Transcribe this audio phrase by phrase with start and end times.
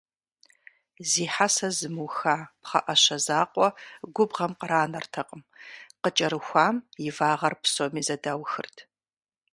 [1.09, 3.67] Зи хьэсэ зымыуха пхъэӀэщэ закъуэ
[4.15, 5.41] губгъуэм къранэртэкъым,
[6.01, 6.75] къыкӀэрыхуам
[7.07, 8.77] и вагъэр псоми зэдаухырт.